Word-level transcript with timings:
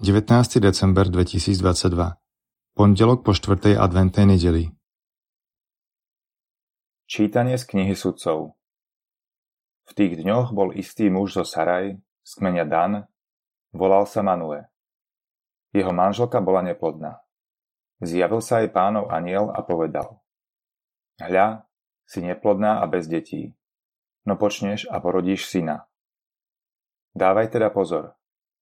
19. 0.00 0.64
december 0.64 1.12
2022 1.12 1.60
Pondelok 2.72 3.20
po 3.20 3.36
štvrtej 3.36 3.76
adventnej 3.76 4.32
nedeli 4.32 4.72
Čítanie 7.04 7.60
z 7.60 7.68
knihy 7.68 7.92
sudcov 7.92 8.56
V 9.84 9.92
tých 9.92 10.24
dňoch 10.24 10.56
bol 10.56 10.72
istý 10.72 11.12
muž 11.12 11.36
zo 11.36 11.44
Saraj, 11.44 12.00
z 12.00 12.32
kmeňa 12.32 12.64
Dan, 12.64 13.04
volal 13.76 14.08
sa 14.08 14.24
Manue. 14.24 14.72
Jeho 15.76 15.92
manželka 15.92 16.40
bola 16.40 16.64
neplodná. 16.64 17.20
Zjavil 18.00 18.40
sa 18.40 18.64
jej 18.64 18.72
pánov 18.72 19.12
aniel 19.12 19.52
a 19.52 19.60
povedal 19.60 20.24
Hľa, 21.20 21.68
si 22.08 22.24
neplodná 22.24 22.80
a 22.80 22.88
bez 22.88 23.04
detí, 23.04 23.52
no 24.24 24.40
počneš 24.40 24.88
a 24.88 24.96
porodíš 24.96 25.44
syna. 25.44 25.84
Dávaj 27.12 27.52
teda 27.52 27.68
pozor, 27.68 28.16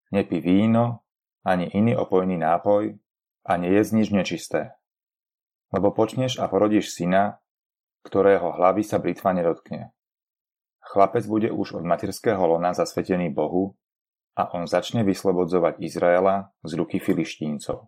nepí 0.09 0.41
víno, 0.41 1.05
ani 1.47 1.71
iný 1.71 1.95
opojný 1.95 2.35
nápoj 2.35 2.99
a 3.47 3.51
nejedz 3.55 3.95
nič 3.95 4.11
nečisté. 4.11 4.75
Lebo 5.71 5.95
počneš 5.95 6.43
a 6.43 6.51
porodíš 6.51 6.91
syna, 6.91 7.39
ktorého 8.03 8.51
hlavy 8.59 8.83
sa 8.83 8.99
britva 8.99 9.31
nedotkne. 9.31 9.95
Chlapec 10.83 11.23
bude 11.27 11.51
už 11.51 11.79
od 11.79 11.83
materského 11.87 12.39
lona 12.39 12.75
zasvetený 12.75 13.31
Bohu 13.31 13.79
a 14.35 14.51
on 14.55 14.67
začne 14.67 15.07
vyslobodzovať 15.07 15.79
Izraela 15.79 16.51
z 16.63 16.71
ruky 16.75 16.99
filištíncov. 16.99 17.87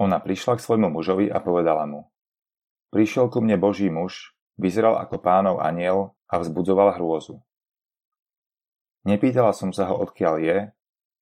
Ona 0.00 0.20
prišla 0.20 0.56
k 0.56 0.64
svojmu 0.64 0.88
mužovi 0.92 1.28
a 1.28 1.40
povedala 1.40 1.84
mu 1.88 2.08
Prišiel 2.92 3.32
ku 3.32 3.40
mne 3.40 3.56
Boží 3.56 3.88
muž, 3.88 4.36
vyzeral 4.60 5.00
ako 5.00 5.16
pánov 5.20 5.64
aniel 5.64 6.12
a 6.28 6.36
vzbudzoval 6.36 7.00
hrôzu. 7.00 7.40
Nepýtala 9.08 9.56
som 9.56 9.72
sa 9.72 9.88
ho, 9.88 9.96
odkiaľ 10.04 10.34
je, 10.40 10.58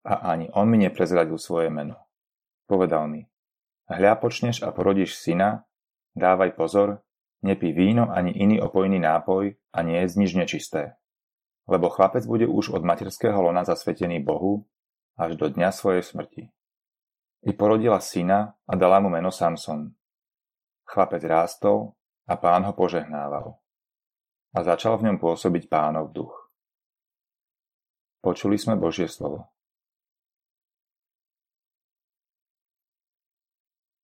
a 0.04 0.32
ani 0.32 0.48
on 0.56 0.68
mi 0.68 0.80
neprezradil 0.80 1.36
svoje 1.36 1.68
meno. 1.68 1.96
Povedal 2.64 3.10
mi, 3.10 3.26
hľa 3.90 4.16
počneš 4.22 4.62
a 4.62 4.70
porodíš 4.70 5.18
syna, 5.18 5.66
dávaj 6.16 6.54
pozor, 6.56 7.02
nepí 7.42 7.74
víno 7.74 8.08
ani 8.08 8.32
iný 8.32 8.62
opojný 8.62 9.02
nápoj 9.02 9.56
a 9.74 9.78
nie 9.82 9.98
je 10.00 10.16
nič 10.16 10.32
nečisté. 10.36 10.96
Lebo 11.68 11.92
chlapec 11.92 12.24
bude 12.26 12.46
už 12.48 12.74
od 12.74 12.82
materského 12.82 13.36
lona 13.36 13.62
zasvetený 13.66 14.22
Bohu 14.24 14.66
až 15.20 15.36
do 15.36 15.52
dňa 15.52 15.68
svojej 15.70 16.02
smrti. 16.02 16.42
I 17.44 17.50
porodila 17.56 18.00
syna 18.00 18.56
a 18.68 18.72
dala 18.76 19.00
mu 19.00 19.08
meno 19.08 19.32
Samson. 19.32 19.92
Chlapec 20.84 21.22
rástol 21.24 21.96
a 22.28 22.36
pán 22.36 22.64
ho 22.68 22.72
požehnával. 22.74 23.56
A 24.50 24.58
začal 24.66 24.98
v 24.98 25.10
ňom 25.10 25.16
pôsobiť 25.22 25.70
pánov 25.70 26.10
duch. 26.10 26.34
Počuli 28.20 28.60
sme 28.60 28.76
Božie 28.76 29.08
slovo. 29.08 29.48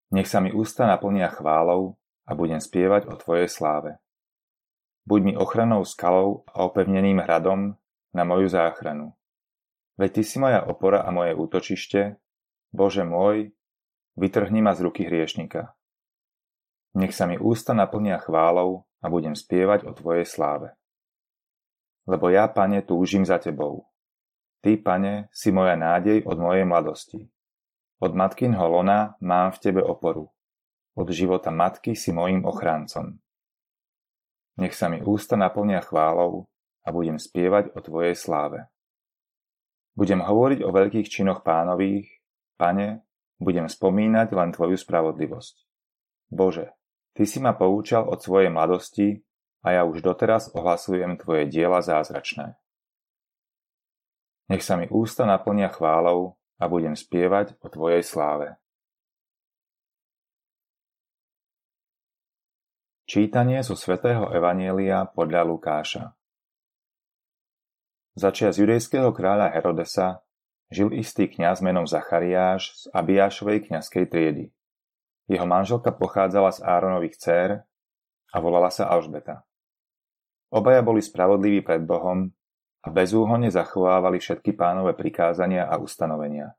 Nech 0.07 0.31
sa 0.31 0.39
mi 0.39 0.55
ústa 0.55 0.87
naplnia 0.87 1.27
chválou 1.27 1.99
a 2.23 2.31
budem 2.31 2.63
spievať 2.63 3.11
o 3.11 3.15
Tvojej 3.19 3.51
sláve. 3.51 3.99
Buď 5.07 5.19
mi 5.23 5.33
ochranou 5.35 5.87
skalou 5.87 6.47
a 6.51 6.67
opevneným 6.67 7.23
hradom 7.23 7.75
na 8.15 8.23
moju 8.23 8.47
záchranu. 8.51 9.15
Veď 9.99 10.19
Ty 10.19 10.23
si 10.23 10.37
moja 10.39 10.63
opora 10.63 11.03
a 11.03 11.09
moje 11.11 11.35
útočište, 11.35 12.19
Bože 12.71 13.07
môj, 13.07 13.51
vytrhni 14.19 14.59
ma 14.59 14.75
z 14.75 14.83
ruky 14.83 15.07
hriešnika. 15.07 15.75
Nech 16.97 17.15
sa 17.15 17.27
mi 17.27 17.39
ústa 17.39 17.75
naplnia 17.75 18.19
chválou 18.19 18.87
a 19.03 19.05
budem 19.07 19.35
spievať 19.35 19.87
o 19.87 19.91
Tvojej 19.95 20.27
sláve. 20.27 20.75
Lebo 22.07 22.31
ja, 22.31 22.47
Pane, 22.47 22.83
túžim 22.87 23.27
za 23.27 23.39
Tebou. 23.39 23.87
Ty, 24.63 24.79
Pane, 24.79 25.27
si 25.35 25.51
moja 25.51 25.75
nádej 25.75 26.23
od 26.23 26.37
mojej 26.39 26.63
mladosti. 26.63 27.27
Od 27.97 28.13
matkinho 28.13 28.61
lona 28.61 29.17
mám 29.25 29.49
v 29.49 29.57
tebe 29.57 29.81
oporu. 29.81 30.29
Od 30.93 31.07
života 31.09 31.49
matky 31.49 31.97
si 31.97 32.13
mojím 32.13 32.45
ochráncom. 32.45 33.17
Nech 34.57 34.77
sa 34.77 34.89
mi 34.89 35.01
ústa 35.01 35.33
naplnia 35.33 35.81
chválou 35.81 36.45
a 36.85 36.93
budem 36.93 37.17
spievať 37.17 37.73
o 37.73 37.81
Tvojej 37.81 38.13
sláve. 38.13 38.69
Budem 39.97 40.21
hovoriť 40.21 40.61
o 40.61 40.69
veľkých 40.69 41.09
činoch 41.09 41.41
pánových, 41.41 42.05
Pane, 42.57 43.01
budem 43.41 43.65
spomínať 43.65 44.29
len 44.33 44.49
Tvoju 44.53 44.77
spravodlivosť. 44.77 45.55
Bože, 46.29 46.73
Ty 47.17 47.25
si 47.25 47.41
ma 47.41 47.57
poučal 47.57 48.05
od 48.05 48.21
svojej 48.21 48.53
mladosti 48.53 49.25
a 49.65 49.73
ja 49.73 49.81
už 49.89 50.05
doteraz 50.05 50.53
ohlasujem 50.53 51.17
Tvoje 51.17 51.49
diela 51.49 51.81
zázračné. 51.81 52.61
Nech 54.53 54.61
sa 54.61 54.77
mi 54.77 54.85
ústa 54.85 55.25
naplnia 55.25 55.73
chválou 55.73 56.37
a 56.57 56.65
budem 56.65 56.97
spievať 56.97 57.57
o 57.61 57.67
Tvojej 57.69 58.01
sláve. 58.01 58.57
Čítanie 63.07 63.63
zo 63.63 63.77
svätého 63.79 64.27
Evanielia 64.35 65.07
podľa 65.07 65.47
Lukáša 65.47 66.17
Začias 68.17 68.57
judejského 68.57 69.13
kráľa 69.13 69.53
Herodesa 69.53 70.25
žil 70.73 70.91
istý 70.97 71.29
kňaz 71.29 71.61
menom 71.61 71.85
Zachariáš 71.85 72.73
z 72.73 72.83
Abiášovej 72.91 73.69
kňazskej 73.69 74.05
triedy. 74.09 74.45
Jeho 75.29 75.45
manželka 75.45 75.93
pochádzala 75.93 76.51
z 76.51 76.59
Áronových 76.65 77.15
dcer 77.15 77.49
a 78.33 78.37
volala 78.41 78.73
sa 78.73 78.89
Alžbeta. 78.89 79.45
Obaja 80.49 80.81
boli 80.81 80.99
spravodliví 80.99 81.61
pred 81.61 81.85
Bohom 81.85 82.31
a 82.87 82.95
bezúhonne 82.95 83.51
zachovávali 83.51 84.23
všetky 84.23 84.55
pánové 84.55 84.95
prikázania 84.95 85.67
a 85.67 85.75
ustanovenia. 85.75 86.55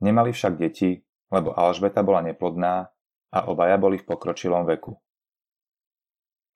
Nemali 0.00 0.32
však 0.32 0.56
deti, 0.56 1.04
lebo 1.28 1.52
Alžbeta 1.52 2.00
bola 2.00 2.24
neplodná 2.24 2.88
a 3.28 3.38
obaja 3.52 3.76
boli 3.76 4.00
v 4.00 4.08
pokročilom 4.08 4.64
veku. 4.64 4.96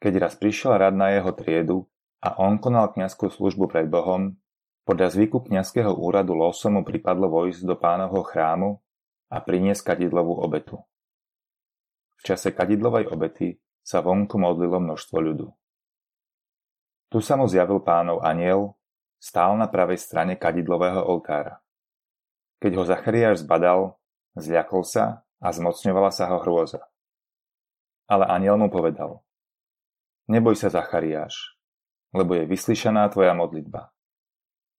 Keď 0.01 0.13
raz 0.17 0.33
prišiel 0.41 0.81
rad 0.81 0.97
na 0.97 1.13
jeho 1.13 1.29
triedu 1.37 1.85
a 2.25 2.41
on 2.41 2.57
konal 2.57 2.89
kňazskú 2.97 3.29
službu 3.29 3.69
pred 3.69 3.85
Bohom, 3.85 4.41
podľa 4.89 5.13
zvyku 5.13 5.45
kňazského 5.45 5.93
úradu 5.93 6.33
losom 6.33 6.81
mu 6.81 6.83
pripadlo 6.85 7.29
vojsť 7.29 7.69
do 7.69 7.77
pánovho 7.77 8.25
chrámu 8.25 8.81
a 9.29 9.37
priniesť 9.45 9.93
kadidlovú 9.93 10.41
obetu. 10.41 10.81
V 12.17 12.33
čase 12.33 12.49
kadidlovej 12.49 13.13
obety 13.13 13.61
sa 13.85 14.01
vonku 14.01 14.41
modlilo 14.41 14.81
množstvo 14.81 15.17
ľudu. 15.21 15.53
Tu 17.13 17.19
sa 17.21 17.37
mu 17.37 17.45
zjavil 17.45 17.85
pánov 17.85 18.25
aniel 18.25 18.76
Stál 19.27 19.59
na 19.59 19.67
pravej 19.67 19.99
strane 19.99 20.39
kadidlového 20.39 21.03
oltára. 21.03 21.59
Keď 22.63 22.73
ho 22.79 22.85
Zachariáš 22.87 23.43
zbadal, 23.43 23.99
zľakol 24.39 24.87
sa 24.87 25.27
a 25.43 25.51
zmocňovala 25.51 26.15
sa 26.15 26.31
ho 26.31 26.39
hrôza. 26.47 26.87
Ale 28.07 28.23
aniel 28.31 28.55
mu 28.55 28.71
povedal, 28.71 29.27
neboj 30.31 30.55
sa 30.55 30.71
Zachariáš, 30.71 31.59
lebo 32.15 32.39
je 32.39 32.47
vyslyšaná 32.47 33.11
tvoja 33.11 33.35
modlitba. 33.35 33.91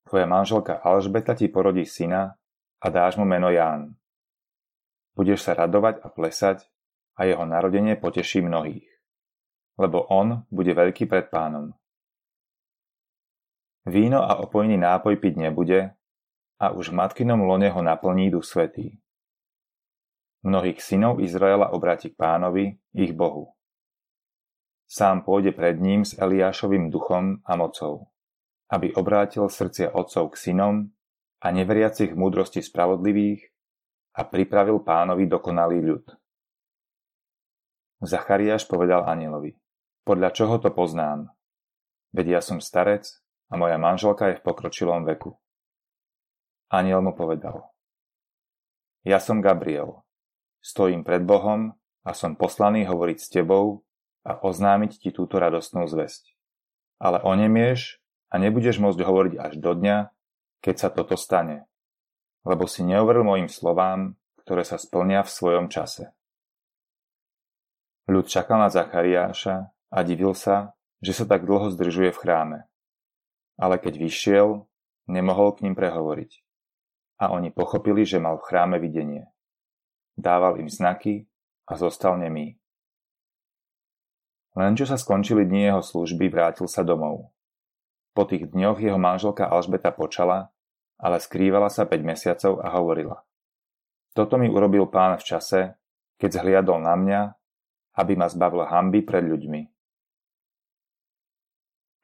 Tvoja 0.08 0.24
manželka 0.24 0.80
Alžbeta 0.80 1.36
ti 1.36 1.52
porodí 1.52 1.84
syna 1.84 2.40
a 2.80 2.88
dáš 2.88 3.20
mu 3.20 3.28
meno 3.28 3.52
Ján. 3.52 4.00
Budeš 5.12 5.44
sa 5.44 5.60
radovať 5.60 6.00
a 6.00 6.08
plesať 6.08 6.64
a 7.20 7.28
jeho 7.28 7.44
narodenie 7.44 8.00
poteší 8.00 8.40
mnohých. 8.40 8.88
Lebo 9.76 10.08
on 10.08 10.48
bude 10.48 10.72
veľký 10.72 11.04
pred 11.04 11.28
pánom. 11.28 11.76
Víno 13.88 14.20
a 14.20 14.44
opojný 14.44 14.76
nápoj 14.76 15.16
piť 15.16 15.48
nebude 15.48 15.96
a 16.60 16.66
už 16.76 16.92
v 16.92 16.98
matkinom 17.00 17.48
lone 17.48 17.72
ho 17.72 17.80
naplní 17.80 18.28
duch 18.28 18.44
svetý. 18.44 19.00
Mnohých 20.44 20.84
synov 20.84 21.24
Izraela 21.24 21.72
obráti 21.72 22.12
k 22.12 22.20
pánovi, 22.20 22.76
ich 22.92 23.16
Bohu. 23.16 23.56
Sám 24.92 25.24
pôjde 25.24 25.56
pred 25.56 25.80
ním 25.80 26.04
s 26.04 26.20
Eliášovým 26.20 26.92
duchom 26.92 27.40
a 27.48 27.56
mocou, 27.56 28.12
aby 28.68 28.92
obrátil 28.92 29.48
srdcia 29.48 29.96
otcov 29.96 30.36
k 30.36 30.52
synom 30.52 30.92
a 31.40 31.48
neveriacich 31.56 32.12
v 32.12 32.20
múdrosti 32.20 32.60
spravodlivých 32.60 33.40
a 34.20 34.28
pripravil 34.28 34.84
pánovi 34.84 35.32
dokonalý 35.32 35.80
ľud. 35.80 36.06
Zachariáš 38.04 38.68
povedal 38.68 39.08
anielovi, 39.08 39.56
podľa 40.04 40.36
čoho 40.36 40.60
to 40.60 40.76
poznám? 40.76 41.32
Veď 42.12 42.36
ja 42.36 42.42
som 42.44 42.60
starec 42.60 43.08
a 43.48 43.54
moja 43.56 43.80
manželka 43.80 44.32
je 44.32 44.40
v 44.40 44.44
pokročilom 44.44 45.08
veku. 45.08 45.36
Aniel 46.68 47.00
mu 47.00 47.16
povedal. 47.16 47.72
Ja 49.08 49.24
som 49.24 49.40
Gabriel. 49.40 50.04
Stojím 50.60 51.08
pred 51.08 51.24
Bohom 51.24 51.80
a 52.04 52.12
som 52.12 52.36
poslaný 52.36 52.84
hovoriť 52.84 53.18
s 53.24 53.32
tebou 53.32 53.88
a 54.28 54.36
oznámiť 54.36 55.00
ti 55.00 55.10
túto 55.16 55.40
radostnú 55.40 55.88
zväzť. 55.88 56.36
Ale 57.00 57.24
onemieš 57.24 58.04
a 58.28 58.36
nebudeš 58.36 58.84
môcť 58.84 59.00
hovoriť 59.00 59.34
až 59.40 59.54
do 59.64 59.72
dňa, 59.72 60.12
keď 60.60 60.76
sa 60.76 60.90
toto 60.92 61.16
stane, 61.16 61.72
lebo 62.44 62.68
si 62.68 62.84
neuveril 62.84 63.24
mojim 63.24 63.48
slovám, 63.48 64.20
ktoré 64.44 64.68
sa 64.68 64.76
splnia 64.76 65.24
v 65.24 65.32
svojom 65.32 65.72
čase. 65.72 66.12
Ľud 68.12 68.28
čakal 68.28 68.60
na 68.60 68.68
Zachariáša 68.68 69.72
a 69.72 69.98
divil 70.04 70.36
sa, 70.36 70.76
že 71.00 71.16
sa 71.16 71.24
tak 71.24 71.48
dlho 71.48 71.72
zdržuje 71.72 72.12
v 72.12 72.20
chráme 72.20 72.67
ale 73.58 73.82
keď 73.82 73.98
vyšiel, 73.98 74.64
nemohol 75.10 75.58
k 75.58 75.66
ním 75.66 75.76
prehovoriť. 75.76 76.32
a 77.18 77.34
oni 77.34 77.50
pochopili, 77.50 78.06
že 78.06 78.22
mal 78.22 78.38
v 78.38 78.46
chráme 78.46 78.78
videnie. 78.78 79.26
Dával 80.18 80.62
im 80.62 80.70
znaky 80.70 81.26
a 81.66 81.74
zostal 81.78 82.18
nemý. 82.18 82.62
Len 84.58 84.74
čo 84.74 84.90
sa 84.90 84.98
skončili 84.98 85.46
dni 85.46 85.70
jeho 85.70 85.82
služby, 85.86 86.30
vrátil 86.30 86.66
sa 86.66 86.82
domov. 86.82 87.30
Po 88.18 88.26
tých 88.26 88.50
dňoch 88.50 88.82
jeho 88.82 88.98
manželka 88.98 89.46
Alžbeta 89.46 89.94
počala, 89.94 90.50
ale 90.98 91.22
skrývala 91.22 91.70
sa 91.70 91.86
5 91.86 92.02
mesiacov 92.02 92.54
a 92.66 92.74
hovorila. 92.74 93.18
Toto 94.18 94.42
mi 94.42 94.50
urobil 94.50 94.90
pán 94.90 95.22
v 95.22 95.26
čase, 95.26 95.78
keď 96.18 96.42
zhliadol 96.42 96.82
na 96.82 96.98
mňa, 96.98 97.22
aby 98.02 98.14
ma 98.18 98.26
zbavil 98.26 98.66
hamby 98.66 99.06
pred 99.06 99.22
ľuďmi. 99.22 99.62